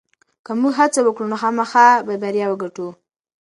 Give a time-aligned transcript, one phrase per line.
[0.45, 2.87] که موږ هڅه وکړو نو خامخا به بریا وګټو.